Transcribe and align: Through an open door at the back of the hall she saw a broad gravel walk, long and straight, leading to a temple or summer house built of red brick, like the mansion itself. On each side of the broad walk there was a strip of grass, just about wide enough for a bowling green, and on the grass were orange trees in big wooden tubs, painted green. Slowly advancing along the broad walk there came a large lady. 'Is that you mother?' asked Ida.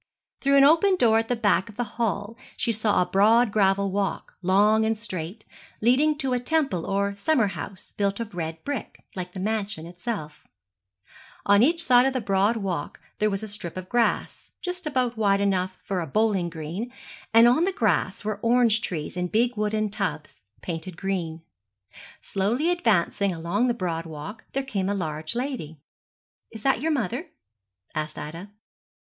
Through 0.41 0.57
an 0.57 0.63
open 0.63 0.95
door 0.95 1.19
at 1.19 1.27
the 1.27 1.35
back 1.35 1.69
of 1.69 1.77
the 1.77 1.83
hall 1.83 2.35
she 2.57 2.71
saw 2.71 3.03
a 3.03 3.05
broad 3.05 3.51
gravel 3.51 3.91
walk, 3.91 4.33
long 4.41 4.83
and 4.83 4.97
straight, 4.97 5.45
leading 5.79 6.17
to 6.17 6.33
a 6.33 6.39
temple 6.39 6.87
or 6.87 7.13
summer 7.13 7.45
house 7.49 7.91
built 7.91 8.19
of 8.19 8.33
red 8.33 8.63
brick, 8.63 9.03
like 9.15 9.33
the 9.33 9.39
mansion 9.39 9.85
itself. 9.85 10.47
On 11.45 11.61
each 11.61 11.83
side 11.83 12.07
of 12.07 12.13
the 12.13 12.19
broad 12.19 12.57
walk 12.57 12.99
there 13.19 13.29
was 13.29 13.43
a 13.43 13.47
strip 13.47 13.77
of 13.77 13.89
grass, 13.89 14.49
just 14.59 14.87
about 14.87 15.17
wide 15.17 15.39
enough 15.39 15.77
for 15.83 15.99
a 15.99 16.07
bowling 16.07 16.49
green, 16.49 16.91
and 17.31 17.47
on 17.47 17.65
the 17.65 17.71
grass 17.71 18.25
were 18.25 18.39
orange 18.41 18.81
trees 18.81 19.15
in 19.15 19.27
big 19.27 19.55
wooden 19.55 19.87
tubs, 19.91 20.41
painted 20.63 20.97
green. 20.97 21.43
Slowly 22.19 22.71
advancing 22.71 23.31
along 23.31 23.67
the 23.67 23.75
broad 23.75 24.07
walk 24.07 24.45
there 24.53 24.63
came 24.65 24.89
a 24.89 24.95
large 24.95 25.35
lady. 25.35 25.77
'Is 26.49 26.63
that 26.63 26.81
you 26.81 26.89
mother?' 26.89 27.27
asked 27.93 28.17
Ida. 28.17 28.49